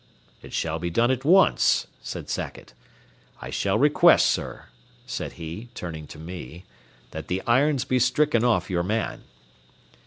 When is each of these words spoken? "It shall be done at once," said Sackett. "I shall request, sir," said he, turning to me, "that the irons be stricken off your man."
"It 0.41 0.51
shall 0.51 0.79
be 0.79 0.89
done 0.89 1.11
at 1.11 1.23
once," 1.23 1.85
said 2.01 2.27
Sackett. 2.27 2.73
"I 3.39 3.51
shall 3.51 3.77
request, 3.77 4.25
sir," 4.31 4.65
said 5.05 5.33
he, 5.33 5.69
turning 5.75 6.07
to 6.07 6.17
me, 6.17 6.65
"that 7.11 7.27
the 7.27 7.43
irons 7.45 7.85
be 7.85 7.99
stricken 7.99 8.43
off 8.43 8.67
your 8.67 8.81
man." 8.81 9.25